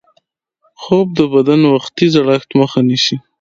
[0.81, 3.17] خوب د بدن وختي زړښت مخه نیسي